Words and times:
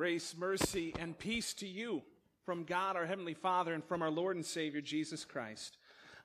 Grace, 0.00 0.34
mercy, 0.34 0.94
and 0.98 1.18
peace 1.18 1.52
to 1.52 1.68
you 1.68 2.00
from 2.46 2.64
God 2.64 2.96
our 2.96 3.04
Heavenly 3.04 3.34
Father 3.34 3.74
and 3.74 3.84
from 3.84 4.00
our 4.00 4.10
Lord 4.10 4.34
and 4.34 4.46
Savior 4.46 4.80
Jesus 4.80 5.26
Christ. 5.26 5.76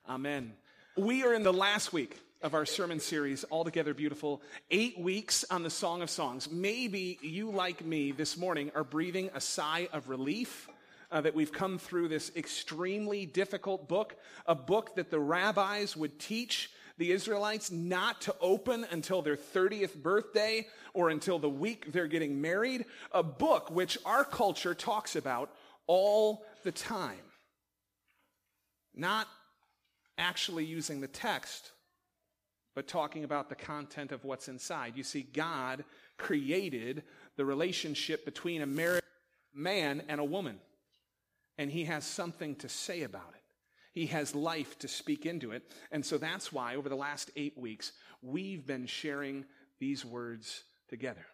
Amen. 0.08 0.54
We 0.96 1.24
are 1.24 1.34
in 1.34 1.42
the 1.42 1.52
last 1.52 1.92
week 1.92 2.18
of 2.40 2.54
our 2.54 2.64
sermon 2.64 3.00
series, 3.00 3.44
Altogether 3.50 3.92
Beautiful, 3.92 4.40
eight 4.70 4.98
weeks 4.98 5.44
on 5.50 5.62
the 5.62 5.68
Song 5.68 6.00
of 6.00 6.08
Songs. 6.08 6.50
Maybe 6.50 7.18
you, 7.20 7.50
like 7.50 7.84
me, 7.84 8.12
this 8.12 8.38
morning 8.38 8.72
are 8.74 8.82
breathing 8.82 9.28
a 9.34 9.42
sigh 9.42 9.90
of 9.92 10.08
relief. 10.08 10.70
Uh, 11.08 11.20
that 11.20 11.36
we've 11.36 11.52
come 11.52 11.78
through 11.78 12.08
this 12.08 12.32
extremely 12.34 13.26
difficult 13.26 13.86
book, 13.88 14.16
a 14.44 14.56
book 14.56 14.96
that 14.96 15.08
the 15.08 15.20
rabbis 15.20 15.96
would 15.96 16.18
teach 16.18 16.68
the 16.98 17.12
Israelites 17.12 17.70
not 17.70 18.22
to 18.22 18.34
open 18.40 18.86
until 18.90 19.22
their 19.22 19.36
30th 19.36 19.94
birthday 19.96 20.66
or 20.94 21.10
until 21.10 21.38
the 21.38 21.50
week 21.50 21.92
they're 21.92 22.06
getting 22.06 22.40
married, 22.40 22.86
a 23.12 23.22
book 23.22 23.70
which 23.70 23.98
our 24.04 24.24
culture 24.24 24.74
talks 24.74 25.14
about 25.14 25.50
all 25.86 26.44
the 26.64 26.72
time. 26.72 27.18
Not 28.94 29.28
actually 30.16 30.64
using 30.64 31.00
the 31.00 31.08
text, 31.08 31.72
but 32.74 32.88
talking 32.88 33.24
about 33.24 33.48
the 33.48 33.54
content 33.54 34.12
of 34.12 34.24
what's 34.24 34.48
inside. 34.48 34.96
You 34.96 35.02
see, 35.02 35.22
God 35.22 35.84
created 36.16 37.02
the 37.36 37.44
relationship 37.44 38.24
between 38.24 38.62
a 38.62 38.66
married 38.66 39.02
man 39.54 40.02
and 40.08 40.20
a 40.20 40.24
woman, 40.24 40.58
and 41.58 41.70
He 41.70 41.84
has 41.84 42.06
something 42.06 42.54
to 42.56 42.68
say 42.68 43.02
about 43.02 43.34
it. 43.34 43.45
He 43.96 44.04
has 44.08 44.34
life 44.34 44.78
to 44.80 44.88
speak 44.88 45.24
into 45.24 45.52
it. 45.52 45.62
And 45.90 46.04
so 46.04 46.18
that's 46.18 46.52
why, 46.52 46.76
over 46.76 46.90
the 46.90 46.94
last 46.94 47.30
eight 47.34 47.56
weeks, 47.56 47.92
we've 48.20 48.66
been 48.66 48.84
sharing 48.84 49.46
these 49.78 50.04
words 50.04 50.64
together. 50.90 51.24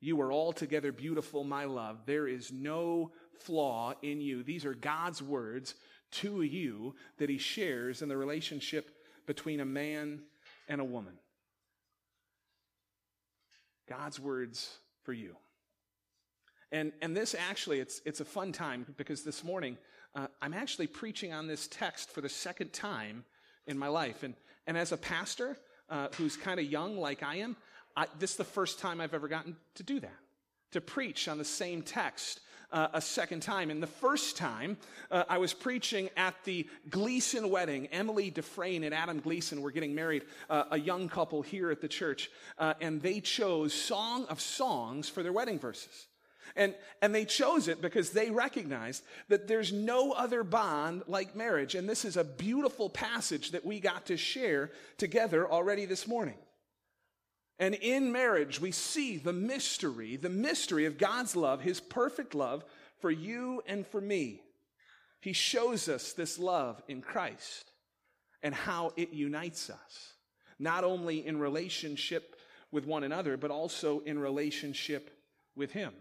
You 0.00 0.20
are 0.20 0.32
altogether 0.32 0.90
beautiful, 0.90 1.44
my 1.44 1.66
love. 1.66 2.06
There 2.06 2.26
is 2.26 2.50
no 2.50 3.12
flaw 3.38 3.94
in 4.02 4.20
you. 4.20 4.42
These 4.42 4.64
are 4.64 4.74
God's 4.74 5.22
words 5.22 5.76
to 6.14 6.42
you 6.42 6.96
that 7.18 7.30
He 7.30 7.38
shares 7.38 8.02
in 8.02 8.08
the 8.08 8.16
relationship 8.16 8.90
between 9.24 9.60
a 9.60 9.64
man 9.64 10.22
and 10.68 10.80
a 10.80 10.84
woman. 10.84 11.14
God's 13.88 14.18
words 14.18 14.76
for 15.04 15.12
you. 15.12 15.36
And, 16.72 16.90
and 17.00 17.16
this 17.16 17.36
actually, 17.38 17.78
it's, 17.78 18.00
it's 18.04 18.18
a 18.18 18.24
fun 18.24 18.50
time 18.50 18.92
because 18.96 19.22
this 19.22 19.44
morning 19.44 19.78
uh, 20.14 20.26
I'm 20.40 20.54
actually 20.54 20.86
preaching 20.86 21.32
on 21.32 21.46
this 21.46 21.66
text 21.68 22.10
for 22.10 22.20
the 22.20 22.28
second 22.28 22.72
time 22.72 23.24
in 23.66 23.78
my 23.78 23.88
life. 23.88 24.22
And, 24.22 24.34
and 24.66 24.76
as 24.76 24.92
a 24.92 24.96
pastor 24.96 25.56
uh, 25.88 26.08
who's 26.16 26.36
kind 26.36 26.60
of 26.60 26.66
young 26.66 26.96
like 26.96 27.22
I 27.22 27.36
am, 27.36 27.56
I, 27.96 28.06
this 28.18 28.32
is 28.32 28.36
the 28.36 28.44
first 28.44 28.78
time 28.78 29.00
I've 29.00 29.14
ever 29.14 29.28
gotten 29.28 29.56
to 29.76 29.82
do 29.82 30.00
that, 30.00 30.18
to 30.72 30.80
preach 30.80 31.28
on 31.28 31.38
the 31.38 31.44
same 31.44 31.82
text 31.82 32.40
uh, 32.72 32.88
a 32.92 33.00
second 33.00 33.40
time. 33.40 33.70
And 33.70 33.82
the 33.82 33.86
first 33.86 34.36
time, 34.36 34.76
uh, 35.10 35.24
I 35.28 35.38
was 35.38 35.54
preaching 35.54 36.10
at 36.16 36.34
the 36.44 36.68
Gleason 36.90 37.48
wedding. 37.48 37.86
Emily 37.88 38.30
Dufresne 38.30 38.82
and 38.82 38.92
Adam 38.92 39.20
Gleason 39.20 39.62
were 39.62 39.70
getting 39.70 39.94
married, 39.94 40.24
uh, 40.50 40.64
a 40.72 40.78
young 40.78 41.08
couple 41.08 41.40
here 41.40 41.70
at 41.70 41.80
the 41.80 41.88
church, 41.88 42.30
uh, 42.58 42.74
and 42.80 43.00
they 43.00 43.20
chose 43.20 43.72
Song 43.72 44.26
of 44.26 44.40
Songs 44.40 45.08
for 45.08 45.22
their 45.22 45.32
wedding 45.32 45.58
verses. 45.58 46.08
And, 46.56 46.74
and 47.02 47.14
they 47.14 47.24
chose 47.24 47.68
it 47.68 47.82
because 47.82 48.10
they 48.10 48.30
recognized 48.30 49.02
that 49.28 49.48
there's 49.48 49.72
no 49.72 50.12
other 50.12 50.44
bond 50.44 51.02
like 51.06 51.34
marriage. 51.34 51.74
And 51.74 51.88
this 51.88 52.04
is 52.04 52.16
a 52.16 52.24
beautiful 52.24 52.88
passage 52.88 53.50
that 53.52 53.64
we 53.64 53.80
got 53.80 54.06
to 54.06 54.16
share 54.16 54.70
together 54.96 55.50
already 55.50 55.84
this 55.84 56.06
morning. 56.06 56.38
And 57.58 57.74
in 57.74 58.12
marriage, 58.12 58.60
we 58.60 58.72
see 58.72 59.16
the 59.16 59.32
mystery, 59.32 60.16
the 60.16 60.28
mystery 60.28 60.86
of 60.86 60.98
God's 60.98 61.36
love, 61.36 61.60
His 61.60 61.80
perfect 61.80 62.34
love 62.34 62.64
for 63.00 63.10
you 63.10 63.62
and 63.66 63.86
for 63.86 64.00
me. 64.00 64.40
He 65.20 65.32
shows 65.32 65.88
us 65.88 66.12
this 66.12 66.38
love 66.38 66.82
in 66.88 67.00
Christ 67.00 67.70
and 68.42 68.54
how 68.54 68.92
it 68.96 69.12
unites 69.12 69.70
us, 69.70 70.14
not 70.58 70.84
only 70.84 71.26
in 71.26 71.38
relationship 71.38 72.36
with 72.70 72.86
one 72.86 73.04
another, 73.04 73.36
but 73.36 73.50
also 73.50 74.00
in 74.00 74.18
relationship 74.18 75.10
with 75.56 75.72
Him. 75.72 75.94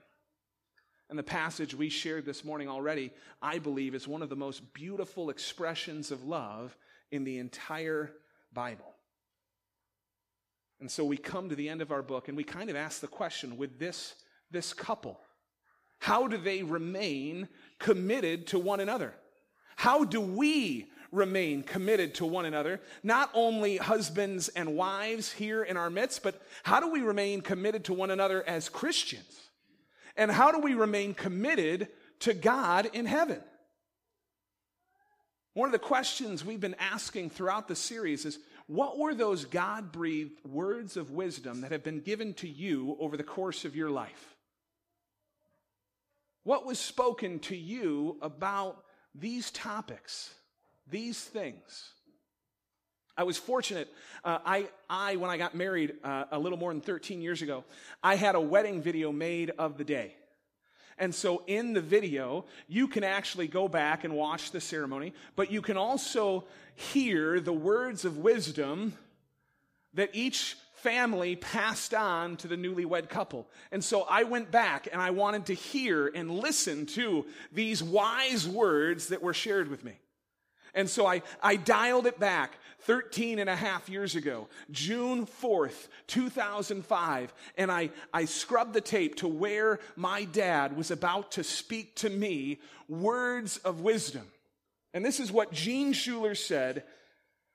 And 1.10 1.20
the 1.20 1.24
passage 1.24 1.76
we 1.76 1.90
shared 1.90 2.26
this 2.26 2.44
morning 2.44 2.70
already, 2.70 3.12
I 3.42 3.60
believe, 3.60 3.94
is 3.94 4.08
one 4.08 4.22
of 4.22 4.30
the 4.30 4.36
most 4.36 4.74
beautiful 4.74 5.30
expressions 5.30 6.12
of 6.12 6.24
love 6.24 6.76
in 7.12 7.24
the 7.24 7.38
entire 7.38 8.12
Bible. 8.54 8.94
And 10.80 10.90
so 10.90 11.06
we 11.06 11.18
come 11.18 11.50
to 11.50 11.56
the 11.56 11.70
end 11.70 11.82
of 11.82 11.92
our 11.92 12.02
book 12.02 12.28
and 12.28 12.36
we 12.36 12.44
kind 12.44 12.70
of 12.70 12.76
ask 12.76 13.00
the 13.00 13.08
question 13.08 13.58
with 13.58 13.80
this, 13.80 14.16
this 14.52 14.74
couple, 14.74 15.20
how 16.00 16.28
do 16.28 16.38
they 16.38 16.64
remain 16.64 17.48
committed 17.80 18.48
to 18.48 18.60
one 18.60 18.80
another? 18.80 19.14
How 19.76 20.04
do 20.04 20.20
we 20.20 20.90
remain 21.12 21.64
committed 21.64 22.16
to 22.16 22.26
one 22.26 22.46
another? 22.46 22.82
Not 23.04 23.30
only 23.34 23.78
husbands 23.78 24.50
and 24.50 24.76
wives 24.76 25.32
here 25.32 25.64
in 25.64 25.78
our 25.78 25.90
midst, 25.90 26.24
but 26.24 26.42
how 26.64 26.80
do 26.80 26.92
we 26.92 27.02
remain 27.02 27.42
committed 27.42 27.86
to 27.86 27.94
one 27.94 28.12
another 28.12 28.44
as 28.48 28.68
Christians? 28.68 29.50
And 30.16 30.32
how 30.32 30.52
do 30.52 30.60
we 30.60 30.74
remain 30.74 31.14
committed 31.14 31.88
to 32.20 32.34
God 32.34 32.90
in 32.94 33.06
heaven? 33.06 33.42
One 35.54 35.68
of 35.68 35.74
the 35.74 35.80
questions 35.80 36.44
we've 36.44 36.60
been 36.60 36.76
asking 36.80 37.30
throughout 37.30 37.68
the 37.68 37.76
series 37.76 38.26
is 38.26 38.40
what 38.68 38.98
were 38.98 39.14
those 39.14 39.46
God 39.46 39.92
breathed 39.92 40.44
words 40.46 40.98
of 40.98 41.12
wisdom 41.12 41.62
that 41.62 41.72
have 41.72 41.84
been 41.84 42.00
given 42.00 42.34
to 42.36 42.48
you 42.48 42.98
over 43.00 43.18
the 43.18 43.24
course 43.24 43.66
of 43.66 43.76
your 43.76 43.90
life? 43.90 44.36
What 46.44 46.66
was 46.66 46.80
spoken 46.80 47.40
to 47.40 47.56
you 47.56 48.18
about 48.22 48.84
these 49.16 49.52
topics, 49.52 50.34
these 50.88 51.22
things? 51.24 51.92
I 53.18 53.24
was 53.24 53.38
fortunate. 53.38 53.88
Uh, 54.24 54.40
I, 54.46 54.70
I, 54.90 55.18
when 55.18 55.30
I 55.30 55.38
got 55.38 55.54
married 55.54 55.96
uh, 56.04 56.26
a 56.32 56.40
little 56.40 56.58
more 56.58 56.72
than 56.74 56.82
13 56.82 57.22
years 57.22 57.42
ago, 57.42 57.64
I 58.04 58.16
had 58.16 58.36
a 58.36 58.42
wedding 58.42 58.82
video 58.82 59.12
made 59.12 59.52
of 59.52 59.78
the 59.78 59.84
day. 59.84 60.16
And 60.98 61.14
so 61.14 61.44
in 61.48 61.74
the 61.74 61.82
video, 61.82 62.46
you 62.68 62.88
can 62.88 63.04
actually 63.04 63.48
go 63.48 63.68
back 63.68 64.04
and 64.04 64.14
watch 64.14 64.52
the 64.52 64.62
ceremony, 64.62 65.14
but 65.36 65.52
you 65.52 65.62
can 65.62 65.78
also 65.78 66.46
hear 66.76 67.40
the 67.40 67.54
words 67.54 68.06
of 68.06 68.18
wisdom 68.18 68.94
that 69.94 70.10
each 70.14 70.56
family 70.76 71.36
passed 71.36 71.94
on 71.94 72.36
to 72.38 72.48
the 72.48 72.58
newlywed 72.58 73.10
couple. 73.10 73.48
And 73.72 73.84
so 73.84 74.04
I 74.04 74.24
went 74.24 74.52
back 74.52 74.88
and 74.92 75.02
I 75.02 75.12
wanted 75.12 75.46
to 75.48 75.54
hear 75.54 76.08
and 76.08 76.30
listen 76.30 76.86
to 76.88 77.26
these 77.52 77.82
wise 77.82 78.48
words 78.48 79.08
that 79.08 79.22
were 79.22 79.34
shared 79.34 79.70
with 79.70 79.84
me. 79.84 79.94
And 80.74 80.90
so 80.90 81.06
I, 81.06 81.22
I 81.42 81.56
dialed 81.56 82.08
it 82.08 82.20
back 82.20 82.58
13 82.82 83.40
and 83.40 83.50
a 83.50 83.56
half 83.56 83.88
years 83.88 84.16
ago, 84.16 84.48
June 84.72 85.26
4th, 85.26 85.88
2005, 86.08 87.34
and 87.58 87.72
I, 87.72 87.92
I 88.14 88.26
scrubbed 88.26 88.74
the 88.74 88.82
tape 88.82 89.16
to 89.18 89.28
where 89.28 89.80
my 89.96 90.26
dad 90.26 90.76
was 90.76 90.92
about 90.92 91.32
to 91.34 91.44
speak 91.44 91.96
to 91.98 92.10
me 92.10 92.60
words 92.90 93.58
of 93.58 93.82
wisdom. 93.82 94.26
And 94.94 95.06
this 95.06 95.20
is 95.20 95.32
what 95.32 95.54
Gene 95.54 95.94
Schuler 95.94 96.36
said 96.36 96.84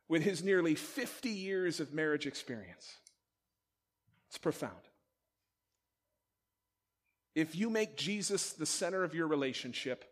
with 0.09 0.23
his 0.23 0.43
nearly 0.43 0.75
50 0.75 1.29
years 1.29 1.81
of 1.81 1.93
marriage 1.93 2.27
experience. 2.27 2.97
It's 4.29 4.39
profound. 4.39 4.75
If 7.35 7.55
you 7.55 7.71
make 7.71 7.97
Jesus 7.97 8.53
the 8.55 8.67
center 8.67 9.05
of 9.05 9.15
your 9.15 9.27
relationship, 9.29 10.05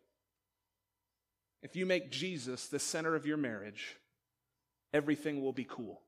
if 1.63 1.77
you 1.77 1.87
make 1.87 2.11
Jesus 2.11 2.69
the 2.69 2.79
center 2.79 3.15
of 3.15 3.27
your 3.27 3.37
marriage, 3.37 3.97
everything 4.93 5.43
will 5.43 5.53
be 5.53 5.65
cool. 5.65 6.01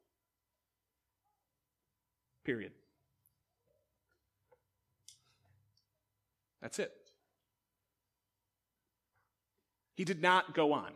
Period. 2.45 2.73
That's 6.63 6.79
it. 6.79 6.93
He 9.95 10.05
did 10.05 10.23
not 10.23 10.55
go 10.55 10.73
on. 10.73 10.93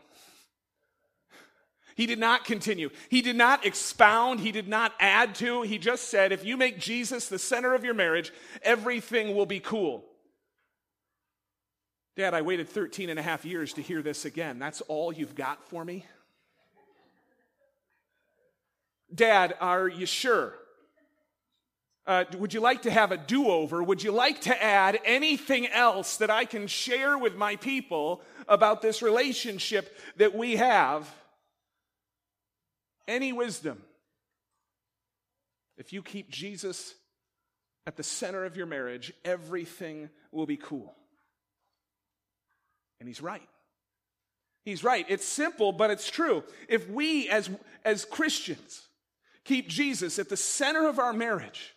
He 1.95 2.07
did 2.07 2.19
not 2.19 2.45
continue. 2.45 2.91
He 3.11 3.21
did 3.21 3.37
not 3.37 3.67
expound. 3.67 4.41
He 4.41 4.53
did 4.53 4.69
not 4.69 4.93
add 4.99 5.35
to. 5.37 5.63
He 5.63 5.79
just 5.79 6.09
said, 6.09 6.33
if 6.33 6.45
you 6.45 6.57
make 6.57 6.79
Jesus 6.79 7.29
the 7.29 7.39
center 7.39 7.75
of 7.75 7.85
your 7.85 7.95
marriage, 7.95 8.33
everything 8.63 9.35
will 9.35 9.47
be 9.47 9.61
cool. 9.61 10.05
Dad, 12.15 12.35
I 12.35 12.43
waited 12.43 12.69
13 12.69 13.09
and 13.09 13.19
a 13.19 13.23
half 13.23 13.45
years 13.45 13.73
to 13.75 13.83
hear 13.83 14.03
this 14.03 14.25
again. 14.25 14.59
That's 14.59 14.83
all 14.83 15.13
you've 15.13 15.35
got 15.35 15.65
for 15.69 15.85
me? 15.85 16.05
Dad, 19.15 19.55
are 19.61 19.89
you 19.89 20.07
sure? 20.07 20.55
Uh, 22.07 22.25
would 22.37 22.53
you 22.53 22.61
like 22.61 22.83
to 22.83 22.91
have 22.91 23.13
a 23.13 23.17
do 23.17 23.49
over? 23.49 23.83
Would 23.83 24.03
you 24.03 24.11
like 24.11 24.43
to 24.43 24.63
add 24.63 24.99
anything 25.05 25.69
else 25.69 26.17
that 26.19 26.31
I 26.31 26.45
can 26.45 26.67
share 26.67 27.17
with 27.17 27.37
my 27.37 27.57
people 27.57 28.23
about 28.49 28.83
this 28.83 29.03
relationship 29.03 29.97
that 30.17 30.35
we 30.35 30.57
have? 30.57 31.09
Any 33.07 33.33
wisdom? 33.33 33.83
If 35.79 35.93
you 35.93 36.03
keep 36.03 36.29
Jesus 36.29 36.95
at 37.87 37.97
the 37.97 38.03
center 38.03 38.45
of 38.45 38.57
your 38.57 38.67
marriage, 38.67 39.13
everything 39.25 40.11
will 40.31 40.47
be 40.47 40.57
cool. 40.57 40.95
And 43.03 43.09
he's 43.09 43.21
right. 43.21 43.49
He's 44.65 44.85
right. 44.85 45.05
It's 45.09 45.25
simple, 45.25 45.73
but 45.73 45.91
it's 45.91 46.09
true. 46.09 46.45
If 46.69 46.89
we, 46.89 47.29
as, 47.29 47.51
as 47.85 48.05
Christians, 48.05 48.87
keep 49.43 49.69
Jesus 49.69 50.21
at 50.21 50.29
the 50.29 50.37
center 50.37 50.89
of 50.89 51.01
our 51.01 51.13
marriage, 51.13 51.75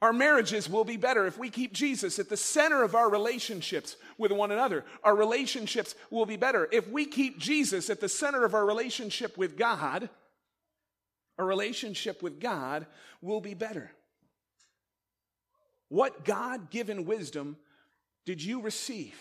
our 0.00 0.12
marriages 0.12 0.68
will 0.68 0.82
be 0.82 0.96
better 0.96 1.26
if 1.28 1.38
we 1.38 1.48
keep 1.48 1.72
Jesus 1.72 2.18
at 2.18 2.28
the 2.28 2.36
center 2.36 2.82
of 2.82 2.96
our 2.96 3.08
relationships 3.08 3.94
with 4.18 4.32
one 4.32 4.50
another. 4.50 4.84
Our 5.04 5.14
relationships 5.14 5.94
will 6.10 6.26
be 6.26 6.36
better. 6.36 6.68
If 6.72 6.88
we 6.88 7.04
keep 7.04 7.38
Jesus 7.38 7.88
at 7.88 8.00
the 8.00 8.08
center 8.08 8.44
of 8.44 8.54
our 8.54 8.66
relationship 8.66 9.38
with 9.38 9.56
God, 9.56 10.10
our 11.38 11.46
relationship 11.46 12.20
with 12.20 12.40
God 12.40 12.86
will 13.20 13.40
be 13.40 13.54
better. 13.54 13.92
What 15.88 16.24
God 16.24 16.68
given 16.68 17.04
wisdom 17.04 17.56
did 18.26 18.42
you 18.42 18.60
receive? 18.60 19.14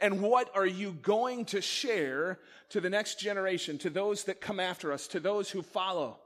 And 0.00 0.20
what 0.20 0.50
are 0.54 0.66
you 0.66 0.92
going 0.92 1.44
to 1.46 1.60
share 1.60 2.38
to 2.70 2.80
the 2.80 2.90
next 2.90 3.18
generation, 3.18 3.78
to 3.78 3.90
those 3.90 4.24
that 4.24 4.40
come 4.40 4.60
after 4.60 4.92
us, 4.92 5.06
to 5.08 5.20
those 5.20 5.50
who 5.50 5.62
follow? 5.62 6.18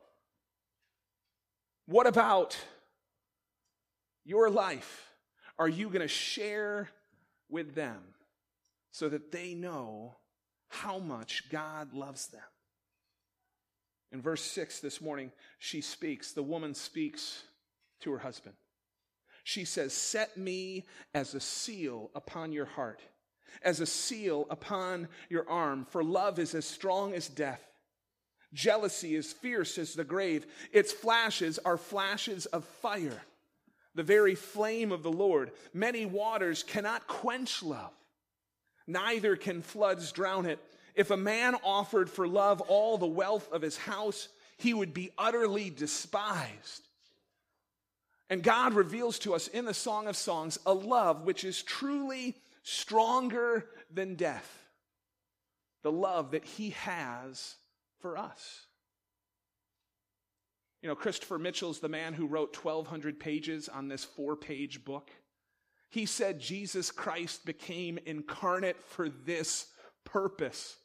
What 1.86 2.06
about 2.06 2.56
your 4.24 4.50
life 4.50 5.08
are 5.58 5.68
you 5.68 5.88
going 5.88 6.00
to 6.00 6.08
share 6.08 6.88
with 7.48 7.74
them 7.74 7.98
so 8.92 9.08
that 9.08 9.30
they 9.30 9.54
know 9.54 10.16
how 10.68 10.98
much 10.98 11.50
God 11.50 11.92
loves 11.92 12.28
them? 12.28 12.40
In 14.12 14.22
verse 14.22 14.42
6 14.42 14.80
this 14.80 15.00
morning, 15.00 15.30
she 15.58 15.80
speaks, 15.80 16.32
the 16.32 16.42
woman 16.42 16.74
speaks 16.74 17.42
to 18.00 18.10
her 18.12 18.18
husband. 18.18 18.54
She 19.44 19.64
says, 19.64 19.92
Set 19.92 20.36
me 20.36 20.86
as 21.14 21.34
a 21.34 21.40
seal 21.40 22.10
upon 22.14 22.52
your 22.52 22.64
heart, 22.64 23.02
as 23.62 23.80
a 23.80 23.86
seal 23.86 24.46
upon 24.50 25.08
your 25.28 25.48
arm, 25.48 25.86
for 25.90 26.02
love 26.02 26.38
is 26.38 26.54
as 26.54 26.64
strong 26.64 27.14
as 27.14 27.28
death. 27.28 27.62
Jealousy 28.52 29.14
is 29.14 29.32
fierce 29.32 29.78
as 29.78 29.94
the 29.94 30.04
grave. 30.04 30.46
Its 30.72 30.92
flashes 30.92 31.58
are 31.64 31.76
flashes 31.76 32.46
of 32.46 32.64
fire 32.64 33.22
the 33.94 34.02
very 34.02 34.34
flame 34.34 34.92
of 34.92 35.02
the 35.02 35.12
Lord. 35.12 35.50
Many 35.72 36.06
waters 36.06 36.62
cannot 36.62 37.06
quench 37.06 37.62
love, 37.62 37.92
neither 38.86 39.36
can 39.36 39.62
floods 39.62 40.12
drown 40.12 40.46
it. 40.46 40.58
If 40.94 41.10
a 41.10 41.16
man 41.16 41.56
offered 41.64 42.10
for 42.10 42.26
love 42.26 42.60
all 42.62 42.98
the 42.98 43.06
wealth 43.06 43.50
of 43.52 43.62
his 43.62 43.76
house, 43.76 44.28
he 44.56 44.74
would 44.74 44.92
be 44.92 45.10
utterly 45.16 45.70
despised. 45.70 46.86
And 48.28 48.42
God 48.42 48.74
reveals 48.74 49.18
to 49.20 49.34
us 49.34 49.48
in 49.48 49.64
the 49.64 49.74
Song 49.74 50.06
of 50.06 50.16
Songs 50.16 50.58
a 50.66 50.74
love 50.74 51.22
which 51.22 51.42
is 51.42 51.62
truly 51.62 52.36
stronger 52.62 53.66
than 53.92 54.14
death. 54.14 54.66
The 55.82 55.92
love 55.92 56.32
that 56.32 56.44
he 56.44 56.70
has 56.70 57.56
for 58.00 58.18
us. 58.18 58.66
You 60.82 60.88
know, 60.88 60.94
Christopher 60.94 61.38
Mitchell's 61.38 61.80
the 61.80 61.88
man 61.88 62.14
who 62.14 62.26
wrote 62.26 62.56
1,200 62.56 63.20
pages 63.20 63.68
on 63.68 63.88
this 63.88 64.04
four 64.04 64.36
page 64.36 64.84
book. 64.84 65.10
He 65.90 66.06
said 66.06 66.40
Jesus 66.40 66.90
Christ 66.90 67.44
became 67.44 67.98
incarnate 68.06 68.82
for 68.84 69.08
this 69.08 69.66
purpose 70.04 70.76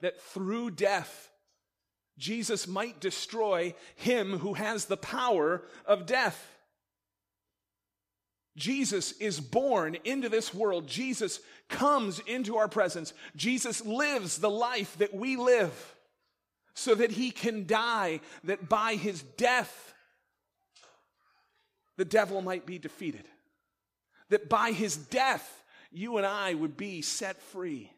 that 0.00 0.20
through 0.20 0.70
death, 0.72 1.30
Jesus 2.16 2.66
might 2.66 3.00
destroy 3.00 3.74
him 3.94 4.38
who 4.38 4.54
has 4.54 4.86
the 4.86 4.96
power 4.96 5.62
of 5.86 6.06
death. 6.06 6.57
Jesus 8.58 9.12
is 9.12 9.40
born 9.40 9.96
into 10.04 10.28
this 10.28 10.52
world. 10.52 10.86
Jesus 10.86 11.40
comes 11.68 12.18
into 12.20 12.56
our 12.56 12.68
presence. 12.68 13.14
Jesus 13.36 13.84
lives 13.84 14.38
the 14.38 14.50
life 14.50 14.98
that 14.98 15.14
we 15.14 15.36
live 15.36 15.94
so 16.74 16.94
that 16.94 17.10
he 17.10 17.30
can 17.30 17.66
die, 17.66 18.20
that 18.44 18.68
by 18.68 18.94
his 18.94 19.22
death, 19.22 19.94
the 21.96 22.04
devil 22.04 22.40
might 22.40 22.66
be 22.66 22.78
defeated. 22.78 23.24
That 24.30 24.48
by 24.48 24.72
his 24.72 24.96
death, 24.96 25.64
you 25.90 26.18
and 26.18 26.26
I 26.26 26.54
would 26.54 26.76
be 26.76 27.02
set 27.02 27.40
free. 27.40 27.90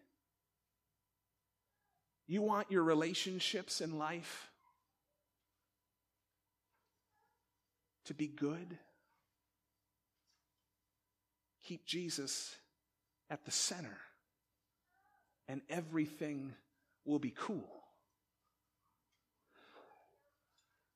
You 2.27 2.43
want 2.43 2.71
your 2.71 2.85
relationships 2.85 3.81
in 3.81 3.99
life 3.99 4.51
to 8.07 8.15
be 8.15 8.29
good? 8.29 8.79
Keep 11.71 11.87
Jesus 11.87 12.57
at 13.31 13.45
the 13.45 13.53
center, 13.53 13.97
and 15.47 15.61
everything 15.71 16.53
will 17.05 17.21
be 17.21 17.33
cool. 17.39 17.71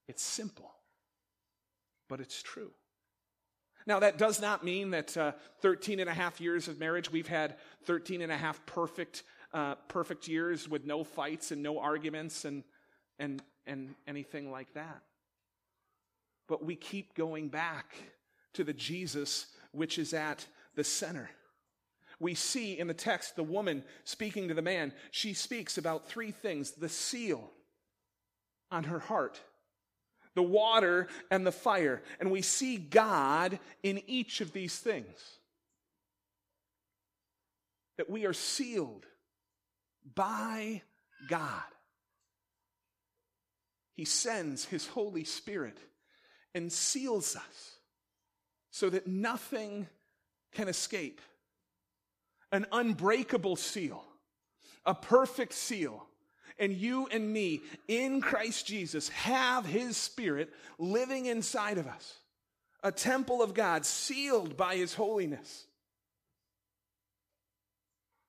It's 0.08 0.20
simple, 0.20 0.72
but 2.08 2.18
it's 2.18 2.42
true. 2.42 2.72
Now, 3.86 4.00
that 4.00 4.18
does 4.18 4.40
not 4.40 4.64
mean 4.64 4.90
that 4.90 5.16
uh, 5.16 5.34
13 5.60 6.00
and 6.00 6.10
a 6.10 6.12
half 6.12 6.40
years 6.40 6.66
of 6.66 6.80
marriage, 6.80 7.08
we've 7.08 7.28
had 7.28 7.54
13 7.84 8.20
and 8.20 8.32
a 8.32 8.36
half 8.36 8.66
perfect, 8.66 9.22
uh, 9.52 9.76
perfect 9.86 10.26
years 10.26 10.68
with 10.68 10.84
no 10.84 11.04
fights 11.04 11.52
and 11.52 11.62
no 11.62 11.78
arguments 11.78 12.44
and, 12.44 12.64
and, 13.20 13.40
and 13.64 13.94
anything 14.08 14.50
like 14.50 14.74
that. 14.74 15.02
But 16.48 16.64
we 16.64 16.74
keep 16.74 17.14
going 17.14 17.48
back 17.48 17.94
to 18.54 18.64
the 18.64 18.72
Jesus 18.72 19.46
which 19.74 19.98
is 19.98 20.14
at 20.14 20.46
the 20.76 20.84
center. 20.84 21.30
We 22.20 22.34
see 22.34 22.78
in 22.78 22.86
the 22.86 22.94
text 22.94 23.36
the 23.36 23.42
woman 23.42 23.84
speaking 24.04 24.48
to 24.48 24.54
the 24.54 24.62
man. 24.62 24.92
She 25.10 25.34
speaks 25.34 25.78
about 25.78 26.06
three 26.06 26.30
things 26.30 26.72
the 26.72 26.88
seal 26.88 27.50
on 28.70 28.84
her 28.84 28.98
heart 28.98 29.40
the 30.34 30.42
water, 30.42 31.08
and 31.30 31.46
the 31.46 31.52
fire. 31.52 32.02
And 32.20 32.30
we 32.30 32.42
see 32.42 32.76
God 32.76 33.58
in 33.82 34.02
each 34.06 34.40
of 34.40 34.52
these 34.52 34.78
things. 34.78 35.38
That 37.96 38.10
we 38.10 38.26
are 38.26 38.32
sealed 38.32 39.06
by 40.14 40.82
God. 41.28 41.62
He 43.94 44.04
sends 44.04 44.64
His 44.64 44.88
Holy 44.88 45.24
Spirit 45.24 45.78
and 46.54 46.72
seals 46.72 47.36
us 47.36 47.76
so 48.70 48.90
that 48.90 49.06
nothing 49.06 49.86
can 50.54 50.68
escape. 50.68 51.20
An 52.52 52.66
unbreakable 52.72 53.56
seal, 53.56 54.04
a 54.86 54.94
perfect 54.94 55.52
seal 55.52 56.06
and 56.58 56.72
you 56.72 57.08
and 57.10 57.32
me 57.32 57.62
in 57.88 58.20
Christ 58.20 58.66
Jesus 58.66 59.08
have 59.10 59.66
his 59.66 59.96
spirit 59.96 60.52
living 60.78 61.26
inside 61.26 61.78
of 61.78 61.86
us. 61.86 62.18
A 62.82 62.92
temple 62.92 63.42
of 63.42 63.54
God 63.54 63.84
sealed 63.84 64.56
by 64.56 64.76
his 64.76 64.94
holiness. 64.94 65.66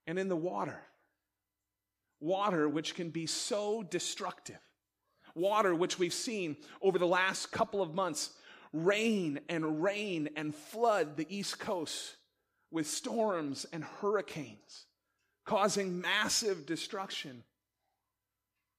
And 0.08 0.17
in 0.17 0.29
the 0.29 0.36
water, 0.36 0.79
water 2.20 2.70
which 2.70 2.96
can 2.96 3.10
be 3.10 3.25
so 3.25 3.84
destructive, 3.84 4.60
water 5.34 5.75
which 5.75 6.00
we've 6.00 6.13
seen 6.13 6.58
over 6.82 6.98
the 6.98 7.08
last 7.08 7.51
couple 7.51 7.82
of 7.82 7.94
months 7.94 8.32
rain 8.75 9.39
and 9.50 9.82
rain 9.82 10.29
and 10.36 10.53
flood 10.53 11.17
the 11.17 11.27
East 11.29 11.60
Coast 11.60 12.15
with 12.72 12.88
storms 12.88 13.65
and 13.72 13.84
hurricanes, 13.84 14.86
causing 15.46 16.01
massive 16.01 16.65
destruction 16.65 17.44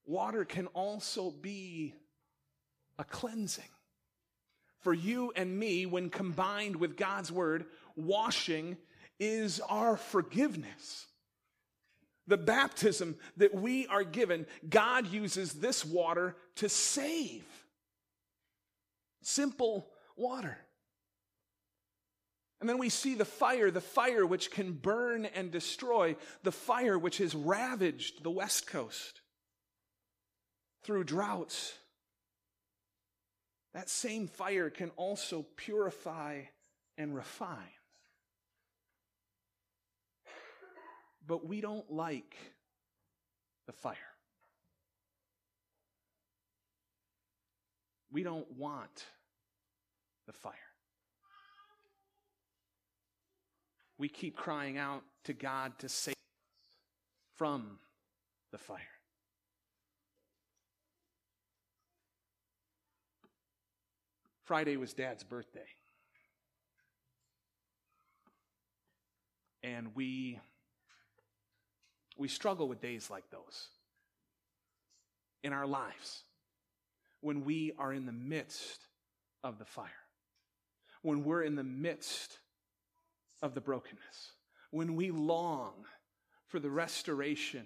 water 0.06 0.44
can 0.44 0.66
also 0.68 1.30
be 1.30 1.94
a 2.98 3.04
cleansing. 3.04 3.64
For 4.80 4.94
you 4.94 5.32
and 5.34 5.58
me, 5.58 5.84
when 5.84 6.10
combined 6.10 6.76
with 6.76 6.96
God's 6.96 7.32
word, 7.32 7.66
washing 7.96 8.76
is 9.18 9.60
our 9.60 9.96
forgiveness. 9.96 11.06
The 12.28 12.36
baptism 12.36 13.16
that 13.36 13.54
we 13.54 13.86
are 13.88 14.04
given, 14.04 14.46
God 14.68 15.12
uses 15.12 15.54
this 15.54 15.84
water 15.84 16.36
to 16.56 16.68
save. 16.68 17.44
Simple 19.26 19.88
water. 20.14 20.56
And 22.61 22.71
then 22.71 22.78
we 22.78 22.88
see 22.88 23.16
the 23.16 23.25
fire, 23.25 23.73
the 23.73 23.80
fire 23.80 24.25
which 24.25 24.52
can 24.52 24.71
burn 24.71 25.25
and 25.25 25.50
destroy, 25.50 26.14
the 26.45 26.52
fire 26.52 26.97
which 26.97 27.18
has 27.18 27.35
ravaged 27.35 28.23
the 28.23 28.30
West 28.30 28.68
Coast 28.68 29.23
through 30.85 31.02
droughts. 31.02 31.75
That 33.75 33.90
same 33.90 34.28
fire 34.28 34.71
can 34.71 34.90
also 34.90 35.45
purify 35.56 36.42
and 36.97 37.12
refine. 37.12 37.59
But 41.26 41.45
we 41.45 41.61
don't 41.61 41.90
like 41.90 42.37
the 43.66 43.73
fire. 43.73 43.97
We 48.12 48.23
don't 48.23 48.50
want 48.52 49.04
the 50.26 50.33
fire. 50.33 50.54
We 53.99 54.09
keep 54.09 54.37
crying 54.37 54.76
out 54.76 55.02
to 55.25 55.33
God 55.33 55.78
to 55.78 55.88
save 55.88 56.12
us 56.12 56.76
from 57.37 57.78
the 58.52 58.59
fire. 58.59 58.78
Friday 64.45 64.76
was 64.76 64.92
Dad's 64.92 65.25
birthday. 65.25 65.66
And 69.64 69.88
we 69.97 70.38
we 72.16 72.28
struggle 72.28 72.68
with 72.68 72.80
days 72.80 73.11
like 73.11 73.28
those 73.30 73.68
in 75.42 75.52
our 75.52 75.66
lives 75.66 76.23
when 77.21 77.45
we 77.45 77.73
are 77.78 77.92
in 77.92 78.06
the 78.06 78.12
midst 78.12 78.87
of 79.42 79.59
the 79.59 79.64
fire, 79.64 80.05
when 81.06 81.22
we're 81.22 81.42
in 81.42 81.54
the 81.54 81.62
midst 81.62 82.40
of 83.40 83.54
the 83.54 83.60
brokenness, 83.60 84.32
when 84.72 84.96
we 84.96 85.12
long 85.12 85.72
for 86.48 86.58
the 86.58 86.68
restoration 86.68 87.64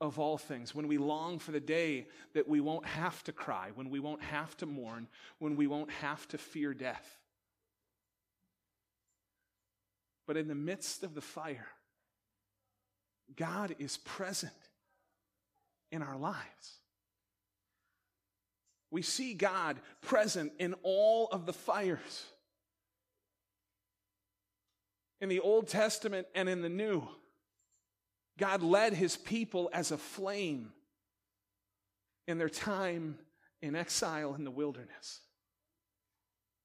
of 0.00 0.18
all 0.18 0.38
things, 0.38 0.74
when 0.74 0.88
we 0.88 0.96
long 0.96 1.38
for 1.38 1.52
the 1.52 1.60
day 1.60 2.06
that 2.32 2.48
we 2.48 2.60
won't 2.60 2.86
have 2.86 3.22
to 3.24 3.30
cry, 3.30 3.68
when 3.74 3.90
we 3.90 4.00
won't 4.00 4.22
have 4.22 4.56
to 4.56 4.64
mourn, 4.64 5.06
when 5.38 5.54
we 5.54 5.66
won't 5.66 5.90
have 5.90 6.26
to 6.28 6.38
fear 6.38 6.72
death. 6.72 7.18
But 10.26 10.38
in 10.38 10.48
the 10.48 10.54
midst 10.54 11.02
of 11.02 11.14
the 11.14 11.20
fire, 11.20 11.68
God 13.36 13.76
is 13.78 13.98
present 13.98 14.50
in 15.90 16.02
our 16.02 16.16
lives. 16.16 16.78
We 18.90 19.02
see 19.02 19.34
God 19.34 19.78
present 20.00 20.52
in 20.58 20.74
all 20.82 21.28
of 21.32 21.44
the 21.44 21.52
fires. 21.52 22.24
In 25.22 25.28
the 25.28 25.38
Old 25.38 25.68
Testament 25.68 26.26
and 26.34 26.48
in 26.48 26.62
the 26.62 26.68
New, 26.68 27.06
God 28.38 28.60
led 28.60 28.92
his 28.92 29.16
people 29.16 29.70
as 29.72 29.92
a 29.92 29.96
flame 29.96 30.72
in 32.26 32.38
their 32.38 32.48
time 32.48 33.18
in 33.62 33.76
exile 33.76 34.34
in 34.34 34.42
the 34.42 34.50
wilderness. 34.50 35.20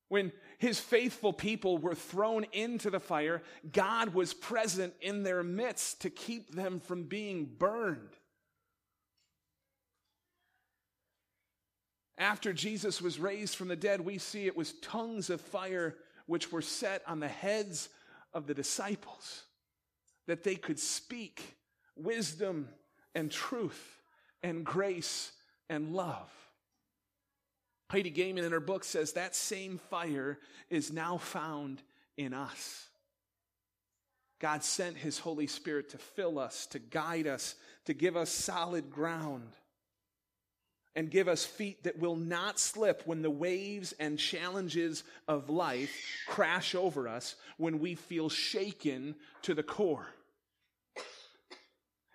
When 0.09 0.31
his 0.57 0.79
faithful 0.79 1.33
people 1.33 1.77
were 1.77 1.93
thrown 1.93 2.45
into 2.51 2.89
the 2.89 2.99
fire, 2.99 3.43
God 3.71 4.15
was 4.15 4.33
present 4.33 4.95
in 5.01 5.21
their 5.21 5.43
midst 5.43 6.01
to 6.01 6.09
keep 6.09 6.55
them 6.55 6.79
from 6.79 7.03
being 7.03 7.45
burned. 7.45 8.15
After 12.17 12.53
Jesus 12.53 13.03
was 13.03 13.19
raised 13.19 13.55
from 13.55 13.67
the 13.67 13.75
dead, 13.75 14.01
we 14.01 14.17
see 14.17 14.47
it 14.47 14.57
was 14.57 14.73
tongues 14.81 15.29
of 15.29 15.41
fire 15.41 15.95
which 16.25 16.51
were 16.51 16.63
set 16.63 17.03
on 17.05 17.19
the 17.19 17.27
heads 17.27 17.89
of 18.37 18.45
the 18.45 18.53
disciples 18.53 19.43
that 20.27 20.43
they 20.43 20.55
could 20.55 20.79
speak 20.79 21.57
wisdom 21.95 22.69
and 23.15 23.31
truth 23.31 23.99
and 24.43 24.63
grace 24.63 25.31
and 25.69 25.93
love. 25.93 26.31
Heidi 27.89 28.11
Goehmann 28.11 28.43
in 28.43 28.51
her 28.51 28.59
book 28.59 28.83
says 28.83 29.13
that 29.13 29.35
same 29.35 29.79
fire 29.89 30.37
is 30.69 30.91
now 30.93 31.17
found 31.17 31.81
in 32.15 32.33
us. 32.33 32.87
God 34.39 34.63
sent 34.63 34.97
his 34.97 35.17
Holy 35.17 35.47
Spirit 35.47 35.89
to 35.89 35.97
fill 35.97 36.37
us, 36.37 36.67
to 36.67 36.79
guide 36.79 37.25
us, 37.25 37.55
to 37.85 37.93
give 37.95 38.15
us 38.15 38.29
solid 38.29 38.91
ground, 38.91 39.49
and 40.97 41.09
give 41.09 41.29
us 41.29 41.45
feet 41.45 41.83
that 41.83 41.97
will 41.97 42.17
not 42.17 42.59
slip 42.59 43.03
when 43.05 43.21
the 43.21 43.29
waves 43.29 43.93
and 43.99 44.19
challenges 44.19 45.05
of 45.29 45.49
life 45.49 45.95
crash 46.27 46.75
over 46.75 47.07
us, 47.07 47.35
when 47.55 47.79
we 47.79 47.95
feel 47.95 48.27
shaken 48.27 49.15
to 49.43 49.53
the 49.53 49.63
core 49.63 50.07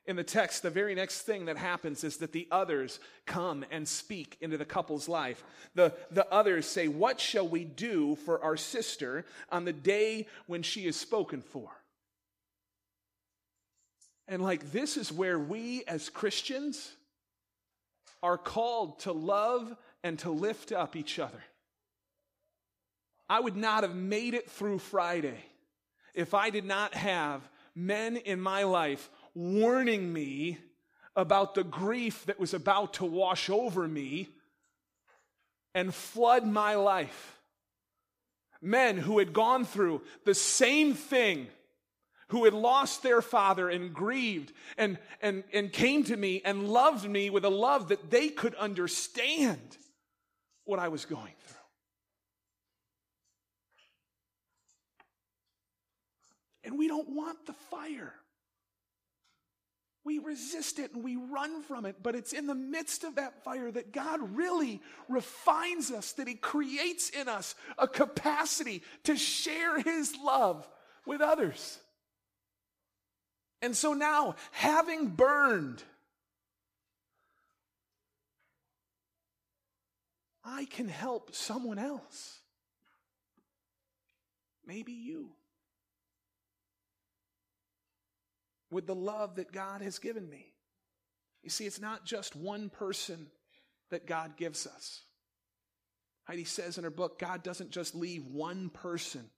in 0.06 0.16
the 0.16 0.24
text, 0.24 0.62
the 0.62 0.70
very 0.70 0.94
next 0.94 1.22
thing 1.22 1.44
that 1.44 1.56
happens 1.56 2.02
is 2.02 2.16
that 2.18 2.32
the 2.32 2.48
others 2.50 2.98
come 3.24 3.64
and 3.70 3.86
speak 3.86 4.36
into 4.40 4.58
the 4.58 4.64
couple's 4.64 5.08
life. 5.08 5.44
The, 5.74 5.94
the 6.10 6.30
others 6.32 6.66
say, 6.66 6.88
What 6.88 7.20
shall 7.20 7.46
we 7.46 7.64
do 7.64 8.16
for 8.16 8.42
our 8.42 8.56
sister 8.56 9.24
on 9.50 9.64
the 9.64 9.72
day 9.72 10.26
when 10.46 10.62
she 10.62 10.86
is 10.86 10.96
spoken 10.96 11.40
for? 11.40 11.70
And 14.26 14.42
like, 14.42 14.72
this 14.72 14.96
is 14.96 15.12
where 15.12 15.38
we 15.38 15.84
as 15.86 16.08
Christians 16.08 16.92
are 18.22 18.38
called 18.38 19.00
to 19.00 19.12
love 19.12 19.74
and 20.04 20.18
to 20.20 20.30
lift 20.30 20.72
up 20.72 20.96
each 20.96 21.18
other. 21.18 21.42
I 23.28 23.40
would 23.40 23.56
not 23.56 23.82
have 23.82 23.94
made 23.94 24.34
it 24.34 24.50
through 24.50 24.78
Friday 24.78 25.44
if 26.14 26.34
I 26.34 26.50
did 26.50 26.64
not 26.64 26.94
have 26.94 27.48
men 27.74 28.16
in 28.16 28.40
my 28.40 28.64
life 28.64 29.08
warning 29.34 30.12
me 30.12 30.58
about 31.16 31.54
the 31.54 31.64
grief 31.64 32.26
that 32.26 32.38
was 32.38 32.54
about 32.54 32.94
to 32.94 33.04
wash 33.04 33.48
over 33.50 33.88
me 33.88 34.28
and 35.74 35.94
flood 35.94 36.46
my 36.46 36.74
life. 36.74 37.38
Men 38.60 38.98
who 38.98 39.18
had 39.18 39.32
gone 39.32 39.64
through 39.64 40.02
the 40.24 40.34
same 40.34 40.94
thing, 40.94 41.48
who 42.32 42.44
had 42.44 42.54
lost 42.54 43.02
their 43.02 43.20
father 43.20 43.68
and 43.68 43.92
grieved 43.92 44.54
and, 44.78 44.96
and, 45.20 45.44
and 45.52 45.70
came 45.70 46.02
to 46.02 46.16
me 46.16 46.40
and 46.46 46.66
loved 46.66 47.06
me 47.06 47.28
with 47.28 47.44
a 47.44 47.50
love 47.50 47.88
that 47.88 48.10
they 48.10 48.30
could 48.30 48.54
understand 48.54 49.76
what 50.64 50.78
I 50.78 50.88
was 50.88 51.04
going 51.04 51.34
through. 51.44 51.58
And 56.64 56.78
we 56.78 56.88
don't 56.88 57.10
want 57.10 57.44
the 57.44 57.52
fire. 57.52 58.14
We 60.02 60.18
resist 60.18 60.78
it 60.78 60.94
and 60.94 61.04
we 61.04 61.16
run 61.16 61.62
from 61.62 61.84
it, 61.84 61.96
but 62.02 62.14
it's 62.14 62.32
in 62.32 62.46
the 62.46 62.54
midst 62.54 63.04
of 63.04 63.16
that 63.16 63.44
fire 63.44 63.70
that 63.70 63.92
God 63.92 64.20
really 64.34 64.80
refines 65.06 65.90
us, 65.90 66.12
that 66.14 66.26
He 66.26 66.34
creates 66.34 67.10
in 67.10 67.28
us 67.28 67.54
a 67.76 67.86
capacity 67.86 68.82
to 69.04 69.18
share 69.18 69.78
His 69.80 70.14
love 70.24 70.66
with 71.04 71.20
others. 71.20 71.78
And 73.62 73.74
so 73.76 73.94
now, 73.94 74.34
having 74.50 75.08
burned, 75.08 75.82
I 80.44 80.66
can 80.66 80.88
help 80.88 81.34
someone 81.34 81.78
else. 81.78 82.40
Maybe 84.66 84.92
you. 84.92 85.30
with 88.72 88.86
the 88.86 88.94
love 88.94 89.36
that 89.36 89.52
God 89.52 89.82
has 89.82 89.98
given 89.98 90.28
me. 90.28 90.46
You 91.44 91.50
see, 91.50 91.66
it's 91.66 91.80
not 91.80 92.04
just 92.04 92.34
one 92.34 92.70
person 92.70 93.26
that 93.90 94.06
God 94.06 94.36
gives 94.36 94.66
us. 94.66 95.02
Heidi 96.24 96.44
says 96.44 96.78
in 96.78 96.84
her 96.84 96.90
book, 96.90 97.18
God 97.18 97.42
doesn't 97.42 97.70
just 97.70 97.94
leave 97.94 98.26
one 98.26 98.70
person 98.70 99.28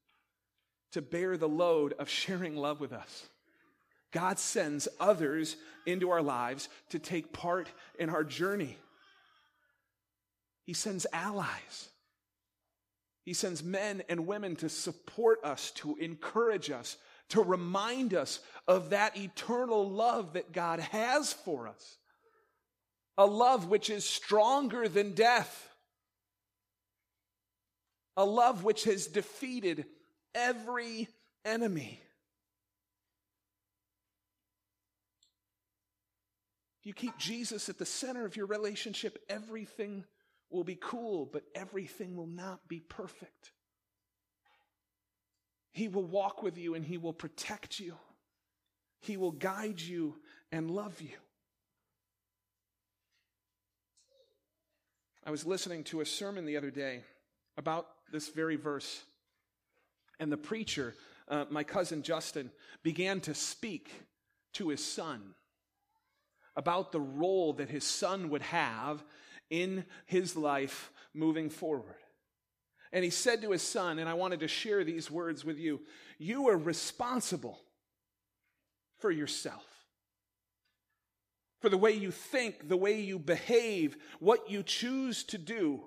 to 0.93 1.02
bear 1.02 1.37
the 1.37 1.49
load 1.49 1.95
of 1.99 2.09
sharing 2.09 2.57
love 2.57 2.81
with 2.81 2.93
us. 2.93 3.28
God 4.14 4.38
sends 4.38 4.87
others 5.00 5.56
into 5.87 6.11
our 6.11 6.23
lives 6.23 6.68
to 6.90 7.00
take 7.00 7.33
part 7.33 7.68
in 7.99 8.09
our 8.09 8.23
journey. 8.23 8.78
He 10.64 10.73
sends 10.73 11.04
allies. 11.12 11.88
He 13.25 13.35
sends 13.35 13.64
men 13.64 14.02
and 14.09 14.26
women 14.26 14.54
to 14.56 14.68
support 14.68 15.40
us, 15.44 15.73
to 15.73 15.97
encourage 15.97 16.71
us, 16.71 16.97
to 17.30 17.42
remind 17.42 18.14
us 18.14 18.38
of 18.68 18.90
that 18.90 19.16
eternal 19.16 19.90
love 19.90 20.35
that 20.35 20.52
God 20.52 20.78
has 20.78 21.33
for 21.33 21.66
us. 21.66 21.97
A 23.18 23.26
love 23.26 23.68
which 23.68 23.90
is 23.90 24.09
stronger 24.09 24.88
than 24.88 25.14
death. 25.14 25.68
A 28.16 28.25
love 28.25 28.62
which 28.62 28.85
has 28.85 29.09
defeated 29.09 29.87
every 30.37 31.09
enemy. 31.44 32.00
If 36.84 36.88
you 36.88 36.92
keep 36.92 37.16
Jesus 37.16 37.70
at 37.70 37.78
the 37.78 37.86
center 37.86 38.26
of 38.26 38.36
your 38.36 38.44
relationship, 38.44 39.16
everything 39.30 40.04
will 40.50 40.64
be 40.64 40.78
cool, 40.78 41.24
but 41.24 41.44
everything 41.54 42.14
will 42.14 42.26
not 42.26 42.68
be 42.68 42.78
perfect. 42.78 43.52
He 45.72 45.88
will 45.88 46.04
walk 46.04 46.42
with 46.42 46.58
you 46.58 46.74
and 46.74 46.84
He 46.84 46.98
will 46.98 47.14
protect 47.14 47.80
you. 47.80 47.94
He 49.00 49.16
will 49.16 49.30
guide 49.30 49.80
you 49.80 50.16
and 50.52 50.70
love 50.70 51.00
you. 51.00 51.16
I 55.24 55.30
was 55.30 55.46
listening 55.46 55.84
to 55.84 56.02
a 56.02 56.06
sermon 56.06 56.44
the 56.44 56.58
other 56.58 56.70
day 56.70 57.00
about 57.56 57.86
this 58.12 58.28
very 58.28 58.56
verse, 58.56 59.04
and 60.20 60.30
the 60.30 60.36
preacher, 60.36 60.94
uh, 61.28 61.46
my 61.48 61.64
cousin 61.64 62.02
Justin, 62.02 62.50
began 62.82 63.20
to 63.22 63.32
speak 63.32 63.90
to 64.52 64.68
his 64.68 64.84
son 64.84 65.34
about 66.56 66.92
the 66.92 67.00
role 67.00 67.52
that 67.54 67.70
his 67.70 67.84
son 67.84 68.30
would 68.30 68.42
have 68.42 69.02
in 69.50 69.84
his 70.06 70.37
life 70.37 70.92
moving 71.12 71.50
forward. 71.50 71.96
And 72.92 73.02
he 73.02 73.11
said 73.11 73.42
to 73.42 73.50
his 73.50 73.62
son, 73.62 73.99
and 73.99 74.08
I 74.08 74.14
wanted 74.14 74.40
to 74.40 74.49
share 74.49 74.84
these 74.84 75.11
words 75.11 75.44
with 75.44 75.58
you 75.58 75.80
you 76.18 76.49
are 76.49 76.56
responsible 76.56 77.58
for 78.99 79.11
yourself. 79.11 79.66
For 81.61 81.68
the 81.68 81.78
way 81.78 81.92
you 81.92 82.11
think, 82.11 82.68
the 82.68 82.76
way 82.76 83.00
you 83.00 83.18
behave, 83.18 83.96
what 84.20 84.50
you 84.50 84.62
choose 84.62 85.25
to 85.25 85.38
do. 85.38 85.82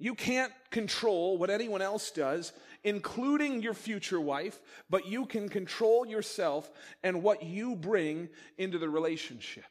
You 0.00 0.14
can't 0.14 0.52
control 0.70 1.36
what 1.36 1.50
anyone 1.50 1.82
else 1.82 2.10
does, 2.10 2.52
including 2.84 3.60
your 3.60 3.74
future 3.74 4.20
wife, 4.20 4.58
but 4.88 5.06
you 5.06 5.26
can 5.26 5.50
control 5.50 6.06
yourself 6.06 6.70
and 7.02 7.22
what 7.22 7.42
you 7.42 7.76
bring 7.76 8.30
into 8.56 8.78
the 8.78 8.88
relationship. 8.88 9.66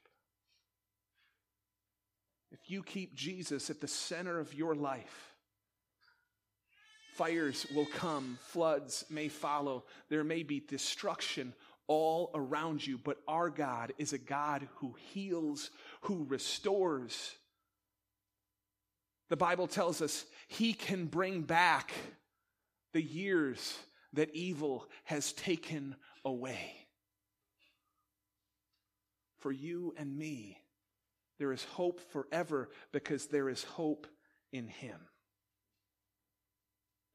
If 2.51 2.69
you 2.69 2.83
keep 2.83 3.15
Jesus 3.15 3.71
at 3.71 3.81
the 3.81 3.88
center 3.88 4.39
of 4.39 4.53
your 4.53 4.75
life, 4.75 5.33
fires 7.15 7.65
will 7.74 7.88
come, 7.88 8.38
floods 8.43 9.05
may 9.09 9.29
follow, 9.29 9.83
there 10.09 10.24
may 10.24 10.43
be 10.43 10.59
destruction 10.59 11.53
all 11.88 12.29
around 12.36 12.86
you, 12.86 13.00
but 13.03 13.17
our 13.27 13.50
God 13.50 13.93
is 13.98 14.13
a 14.13 14.19
God 14.19 14.67
who 14.75 14.93
heals, 15.12 15.71
who 16.01 16.27
restores. 16.29 17.36
The 19.29 19.38
Bible 19.38 19.67
tells 19.67 20.01
us 20.01 20.25
he 20.48 20.74
can 20.74 21.05
bring 21.05 21.41
back 21.41 21.91
the 22.93 23.01
years 23.01 23.77
that 24.13 24.33
evil 24.33 24.88
has 25.03 25.33
taken 25.33 25.95
away. 26.25 26.74
For 29.38 29.51
you 29.51 29.93
and 29.98 30.17
me, 30.17 30.57
there 31.38 31.53
is 31.53 31.63
hope 31.63 32.01
forever 32.12 32.69
because 32.91 33.27
there 33.27 33.50
is 33.50 33.63
hope 33.63 34.07
in 34.51 34.67
him. 34.67 35.00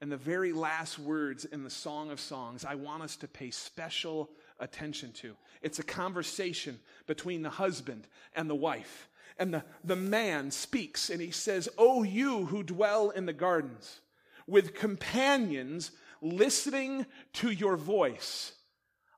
And 0.01 0.11
the 0.11 0.17
very 0.17 0.53
last 0.53 0.99
words 0.99 1.45
in 1.45 1.65
the 1.65 1.71
Song 1.71 2.11
of 2.11 2.21
Songs, 2.21 2.65
I 2.65 2.75
want 2.75 3.03
us 3.03 3.17
to 3.17 3.29
pay 3.29 3.51
special 3.51 4.31
attention 4.61 5.13
to. 5.13 5.35
It's 5.63 5.79
a 5.79 5.85
conversation 5.85 6.79
between 7.07 7.43
the 7.43 7.51
husband 7.51 8.07
and 8.35 8.49
the 8.49 8.55
wife. 8.55 9.09
And 9.37 9.55
the, 9.55 9.65
the 9.83 9.97
man 9.97 10.51
speaks 10.51 11.11
and 11.11 11.21
he 11.21 11.31
says, 11.31 11.69
Oh, 11.77 12.03
you 12.03 12.47
who 12.47 12.63
dwell 12.63 13.11
in 13.11 13.27
the 13.27 13.33
gardens, 13.33 14.01
with 14.47 14.75
companions 14.75 15.91
listening 16.21 17.07
to 17.35 17.51
your 17.51 17.77
voice, 17.77 18.53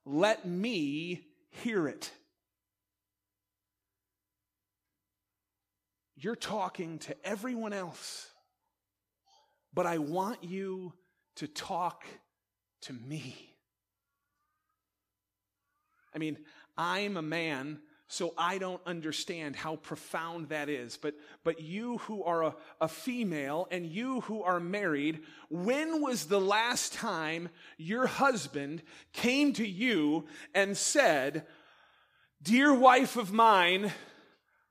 let 0.04 0.46
me 0.46 1.26
hear 1.50 1.88
it. 1.88 2.10
You're 6.16 6.36
talking 6.36 6.98
to 7.00 7.16
everyone 7.24 7.74
else, 7.74 8.30
but 9.74 9.84
I 9.84 9.98
want 9.98 10.42
you 10.42 10.94
to 11.36 11.46
talk 11.46 12.04
to 12.82 12.94
me. 12.94 13.56
I 16.14 16.18
mean, 16.18 16.38
I'm 16.78 17.18
a 17.18 17.22
man 17.22 17.80
so 18.08 18.34
I 18.38 18.58
don't 18.58 18.80
understand 18.86 19.56
how 19.56 19.76
profound 19.76 20.50
that 20.50 20.68
is. 20.68 20.96
But, 20.96 21.14
but 21.42 21.60
you 21.60 21.98
who 21.98 22.22
are 22.22 22.44
a, 22.44 22.56
a 22.80 22.88
female 22.88 23.66
and 23.70 23.84
you 23.84 24.20
who 24.22 24.42
are 24.42 24.60
married, 24.60 25.20
when 25.50 26.00
was 26.00 26.26
the 26.26 26.40
last 26.40 26.92
time 26.92 27.48
your 27.76 28.06
husband 28.06 28.82
came 29.12 29.52
to 29.54 29.66
you 29.66 30.26
and 30.54 30.76
said, 30.76 31.46
Dear 32.42 32.72
wife 32.72 33.16
of 33.16 33.32
mine, 33.32 33.92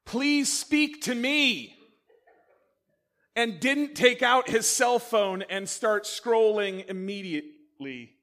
please 0.06 0.52
speak 0.52 1.02
to 1.04 1.16
me? 1.16 1.76
And 3.36 3.60
didn't 3.60 3.96
take 3.96 4.24
out 4.24 4.50
his 4.50 4.66
cell 4.66 4.98
phone 4.98 5.42
and 5.50 5.68
start 5.68 6.06
scrolling 6.06 6.88
immediately. 6.88 8.15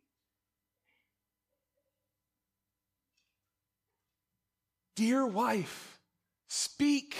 Dear 4.94 5.26
wife, 5.26 5.98
speak 6.48 7.16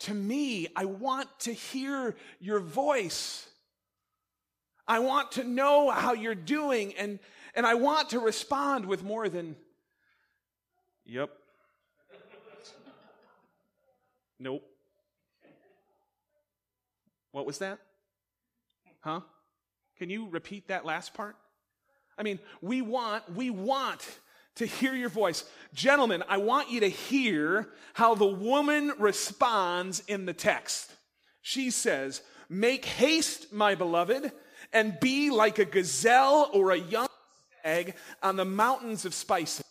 to 0.00 0.14
me. 0.14 0.68
I 0.74 0.86
want 0.86 1.28
to 1.40 1.52
hear 1.52 2.16
your 2.40 2.60
voice. 2.60 3.46
I 4.88 5.00
want 5.00 5.32
to 5.32 5.44
know 5.44 5.90
how 5.90 6.14
you're 6.14 6.34
doing, 6.34 6.94
and, 6.94 7.18
and 7.54 7.66
I 7.66 7.74
want 7.74 8.10
to 8.10 8.20
respond 8.20 8.86
with 8.86 9.02
more 9.02 9.28
than, 9.28 9.56
yep. 11.04 11.30
nope. 14.38 14.62
What 17.32 17.46
was 17.46 17.58
that? 17.58 17.78
Huh? 19.00 19.20
Can 19.98 20.08
you 20.08 20.28
repeat 20.28 20.68
that 20.68 20.86
last 20.86 21.14
part? 21.14 21.36
I 22.16 22.22
mean, 22.22 22.38
we 22.62 22.80
want, 22.80 23.30
we 23.34 23.50
want 23.50 24.06
to 24.56 24.66
hear 24.66 24.94
your 24.94 25.08
voice. 25.08 25.44
Gentlemen, 25.74 26.22
I 26.28 26.38
want 26.38 26.70
you 26.70 26.80
to 26.80 26.88
hear 26.88 27.68
how 27.94 28.14
the 28.14 28.26
woman 28.26 28.92
responds 28.98 30.00
in 30.08 30.26
the 30.26 30.32
text. 30.32 30.92
She 31.42 31.70
says, 31.70 32.22
Make 32.48 32.84
haste, 32.84 33.52
my 33.52 33.74
beloved, 33.74 34.32
and 34.72 34.98
be 35.00 35.30
like 35.30 35.58
a 35.58 35.64
gazelle 35.64 36.50
or 36.52 36.70
a 36.70 36.76
young 36.76 37.08
stag 37.60 37.94
on 38.22 38.36
the 38.36 38.44
mountains 38.44 39.04
of 39.04 39.14
spices. 39.14 39.64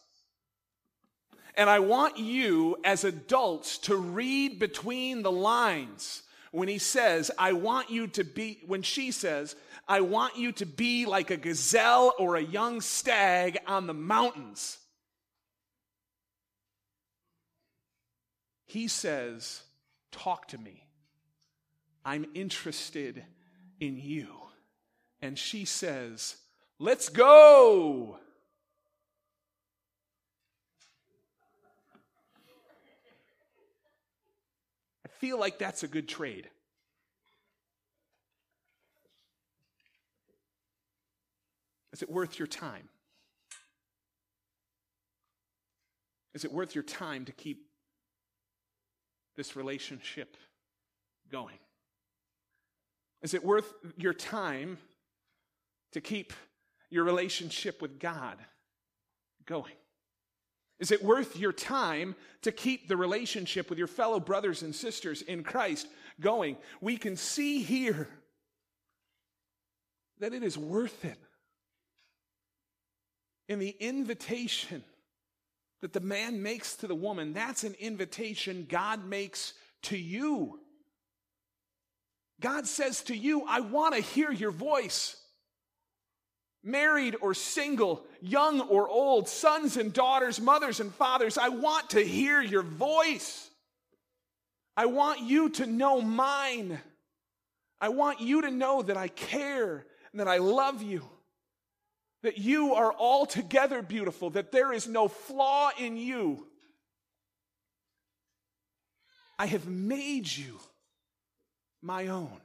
And 1.56 1.70
I 1.70 1.80
want 1.80 2.18
you 2.18 2.78
as 2.84 3.06
adults 3.06 3.78
to 3.80 3.96
read 3.96 4.60
between 4.60 5.22
the 5.22 5.32
lines 5.32 6.24
when 6.56 6.70
he 6.70 6.78
says, 6.78 7.30
I 7.38 7.52
want 7.52 7.90
you 7.90 8.08
to 8.08 8.24
be, 8.24 8.60
when 8.66 8.82
she 8.82 9.12
says, 9.12 9.58
I 9.90 10.00
want 10.00 10.38
you 10.38 10.54
to 10.54 10.66
be 10.66 11.06
like 11.06 11.30
a 11.30 11.38
gazelle 11.38 12.14
or 12.18 12.38
a 12.38 12.42
young 12.42 12.80
stag 12.80 13.58
on 13.68 13.88
the 13.88 13.94
mountains. 13.94 14.78
He 18.66 18.88
says, 18.88 19.62
Talk 20.12 20.48
to 20.50 20.58
me. 20.58 20.88
I'm 22.06 22.26
interested 22.34 23.22
in 23.82 23.98
you. 23.98 24.28
And 25.22 25.38
she 25.38 25.66
says, 25.66 26.38
Let's 26.80 27.10
go. 27.10 28.18
Feel 35.26 35.40
like 35.40 35.58
that's 35.58 35.82
a 35.82 35.88
good 35.88 36.08
trade. 36.08 36.48
Is 41.94 42.04
it 42.04 42.12
worth 42.12 42.38
your 42.38 42.48
time? 42.48 42.90
Is 46.36 46.46
it 46.46 46.52
worth 46.52 46.76
your 46.76 46.84
time 46.84 47.26
to 47.26 47.32
keep 47.32 47.66
this 49.36 49.56
relationship 49.56 50.38
going? 51.32 51.58
Is 53.24 53.34
it 53.34 53.44
worth 53.44 53.74
your 53.98 54.14
time 54.14 54.78
to 55.94 56.02
keep 56.02 56.34
your 56.92 57.04
relationship 57.04 57.82
with 57.82 58.00
God 58.00 58.38
going? 59.48 59.74
Is 60.80 60.92
it 60.92 61.04
worth 61.04 61.38
your 61.38 61.54
time 61.54 62.16
to 62.42 62.52
keep 62.52 62.88
the 62.88 62.98
relationship 62.98 63.70
with 63.70 63.80
your 63.80 63.88
fellow 63.88 64.20
brothers 64.20 64.62
and 64.62 64.76
sisters 64.76 65.22
in 65.22 65.44
Christ 65.44 65.88
going? 66.20 66.58
We 66.82 66.98
can 66.98 67.16
see 67.16 67.62
here 67.62 68.10
that 70.20 70.34
it 70.34 70.44
is 70.44 70.58
worth 70.58 71.06
it 71.06 71.18
in 73.48 73.60
the 73.60 73.76
invitation 73.80 74.84
that 75.82 75.94
the 75.94 76.00
man 76.00 76.42
makes 76.42 76.76
to 76.78 76.88
the 76.88 76.96
woman, 76.96 77.34
that's 77.34 77.64
an 77.64 77.76
invitation 77.80 78.66
God 78.68 79.06
makes 79.06 79.54
to 79.84 79.98
you. 79.98 80.60
God 82.42 82.68
says 82.68 83.04
to 83.04 83.16
you, 83.16 83.44
I 83.48 83.60
want 83.60 83.96
to 83.96 84.02
hear 84.02 84.32
your 84.32 84.52
voice. 84.52 85.16
Married 86.66 87.16
or 87.22 87.34
single, 87.34 88.04
young 88.22 88.60
or 88.60 88.90
old, 88.90 89.30
sons 89.30 89.78
and 89.78 89.94
daughters, 89.94 90.42
mothers 90.42 90.82
and 90.82 90.94
fathers, 90.94 91.38
I 91.38 91.48
want 91.48 91.92
to 91.92 92.02
hear 92.02 92.42
your 92.42 92.64
voice. 92.64 93.50
I 94.76 94.88
want 94.88 95.22
you 95.22 95.50
to 95.52 95.66
know 95.66 96.02
mine. 96.02 96.80
I 97.80 97.90
want 97.90 98.20
you 98.20 98.42
to 98.42 98.52
know 98.52 98.82
that 98.82 98.98
I 98.98 99.08
care 99.08 99.86
and 100.12 100.20
that 100.20 100.28
I 100.28 100.40
love 100.40 100.82
you 100.82 101.04
that 102.26 102.40
you 102.40 102.74
are 102.74 102.92
altogether 102.92 103.84
beautiful, 103.84 104.32
that 104.32 104.52
there 104.52 104.74
is 104.74 104.88
no 104.88 105.08
flaw 105.08 105.70
in 105.78 105.96
you. 105.96 106.48
I 109.38 109.46
have 109.46 109.68
made 109.68 110.36
you 110.36 110.58
my 111.84 112.08
own. 112.08 112.42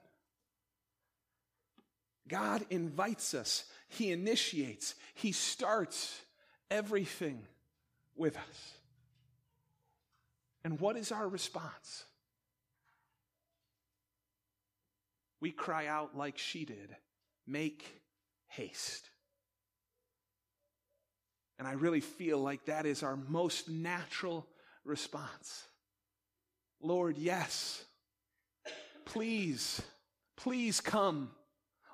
God 2.29 2.67
invites 2.69 3.33
us, 3.33 3.65
He 3.91 4.11
initiates, 4.11 4.95
He 5.15 5.33
starts 5.33 6.21
everything 6.71 7.43
with 8.17 8.37
us. 8.37 8.75
And 10.65 10.81
what 10.81 10.97
is 10.97 11.13
our 11.13 11.29
response? 11.29 12.05
we 15.41 15.51
cry 15.51 15.87
out 15.87 16.17
like 16.17 16.39
she 16.39 16.65
did 16.65 16.95
make 17.47 17.85
haste. 18.49 19.09
And 21.59 21.67
I 21.67 21.73
really 21.73 22.01
feel 22.01 22.39
like 22.39 22.67
that 22.67 22.87
is 22.87 23.03
our 23.03 23.17
most 23.17 23.69
natural 23.69 24.47
response. 24.85 25.65
Lord, 26.81 27.19
yes. 27.19 27.85
Please, 29.05 29.83
please 30.37 30.81
come. 30.81 31.31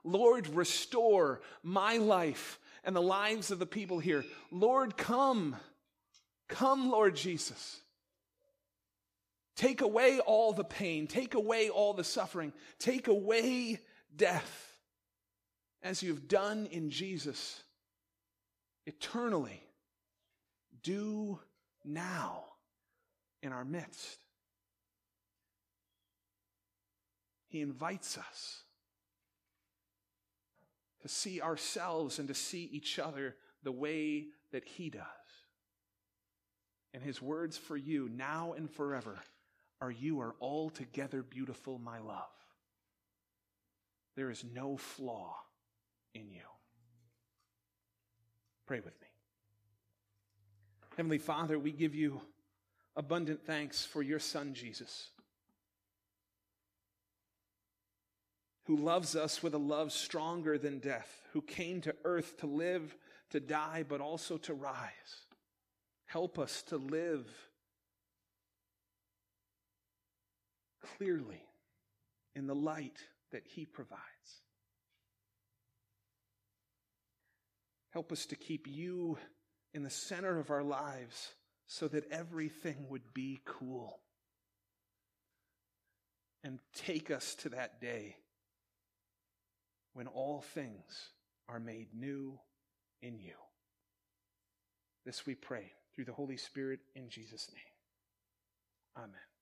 Lord, 0.06 0.46
restore 0.48 1.40
my 1.62 1.96
life 1.96 2.60
and 2.84 2.94
the 2.94 3.02
lives 3.02 3.50
of 3.50 3.58
the 3.58 3.66
people 3.66 3.98
here. 3.98 4.24
Lord, 4.52 4.96
come. 4.96 5.56
Come, 6.48 6.90
Lord 6.90 7.16
Jesus. 7.16 7.80
Take 9.56 9.80
away 9.80 10.20
all 10.20 10.52
the 10.52 10.64
pain. 10.64 11.08
Take 11.08 11.34
away 11.34 11.70
all 11.70 11.92
the 11.92 12.04
suffering. 12.04 12.52
Take 12.78 13.08
away 13.08 13.80
death 14.14 14.78
as 15.82 16.02
you've 16.02 16.28
done 16.28 16.66
in 16.70 16.90
Jesus 16.90 17.60
eternally. 18.86 19.60
Do 20.82 21.40
now 21.84 22.44
in 23.42 23.52
our 23.52 23.64
midst. 23.64 24.18
He 27.48 27.60
invites 27.60 28.18
us 28.18 28.62
to 31.06 31.12
see 31.12 31.40
ourselves 31.40 32.18
and 32.18 32.26
to 32.26 32.34
see 32.34 32.68
each 32.72 32.98
other 32.98 33.36
the 33.62 33.70
way 33.70 34.26
that 34.50 34.64
He 34.64 34.90
does. 34.90 35.02
And 36.92 37.00
His 37.00 37.22
words 37.22 37.56
for 37.56 37.76
you 37.76 38.08
now 38.08 38.54
and 38.56 38.68
forever 38.68 39.16
are 39.80 39.90
You 39.90 40.20
are 40.20 40.34
altogether 40.40 41.22
beautiful, 41.22 41.78
my 41.78 42.00
love. 42.00 42.24
There 44.16 44.30
is 44.30 44.44
no 44.52 44.76
flaw 44.76 45.36
in 46.12 46.28
you. 46.30 46.40
Pray 48.66 48.80
with 48.80 49.00
me. 49.00 49.06
Heavenly 50.96 51.18
Father, 51.18 51.56
we 51.56 51.70
give 51.70 51.94
you 51.94 52.20
abundant 52.96 53.46
thanks 53.46 53.84
for 53.84 54.02
your 54.02 54.18
Son, 54.18 54.54
Jesus, 54.54 55.10
who 58.66 58.76
loves 58.76 59.14
us 59.14 59.42
with 59.42 59.54
a 59.54 59.58
love 59.58 59.92
stronger 59.92 60.58
than 60.58 60.80
death, 60.80 61.22
who 61.32 61.40
came 61.40 61.80
to 61.80 61.94
earth 62.04 62.36
to 62.38 62.46
live, 62.46 62.96
to 63.30 63.38
die, 63.38 63.84
but 63.88 64.00
also 64.00 64.36
to 64.38 64.54
rise. 64.54 65.26
Help 66.06 66.38
us 66.38 66.62
to 66.62 66.76
live 66.76 67.28
clearly 70.96 71.42
in 72.34 72.46
the 72.46 72.54
light 72.54 72.98
that 73.30 73.44
He 73.46 73.64
provides. 73.64 74.00
Help 77.90 78.10
us 78.10 78.26
to 78.26 78.36
keep 78.36 78.66
you 78.66 79.16
in 79.74 79.84
the 79.84 79.90
center 79.90 80.38
of 80.38 80.50
our 80.50 80.64
lives 80.64 81.32
so 81.68 81.86
that 81.88 82.10
everything 82.10 82.88
would 82.88 83.14
be 83.14 83.40
cool. 83.44 84.00
And 86.42 86.58
take 86.74 87.10
us 87.10 87.34
to 87.36 87.48
that 87.50 87.80
day 87.80 88.16
when 89.96 90.08
all 90.08 90.44
things 90.52 91.08
are 91.48 91.58
made 91.58 91.88
new 91.94 92.38
in 93.00 93.18
you. 93.18 93.32
This 95.06 95.24
we 95.24 95.34
pray 95.34 95.72
through 95.94 96.04
the 96.04 96.12
Holy 96.12 96.36
Spirit 96.36 96.80
in 96.94 97.08
Jesus' 97.08 97.50
name. 97.50 99.04
Amen. 99.04 99.26